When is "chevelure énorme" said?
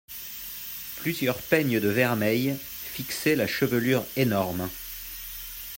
3.45-4.67